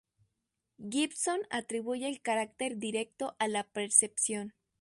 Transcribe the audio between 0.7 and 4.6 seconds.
Gibson atribuye el carácter directo a la percepción.